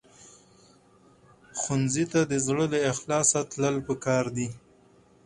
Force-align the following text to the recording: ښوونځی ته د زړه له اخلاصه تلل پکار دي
ښوونځی 1.59 2.05
ته 2.11 2.19
د 2.31 2.33
زړه 2.45 2.65
له 2.73 2.79
اخلاصه 2.91 3.39
تلل 3.51 3.75
پکار 3.87 4.25
دي 4.35 4.47